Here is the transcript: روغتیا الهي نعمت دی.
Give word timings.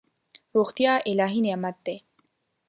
روغتیا 0.55 0.93
الهي 1.11 1.39
نعمت 1.45 1.77
دی. 1.85 1.97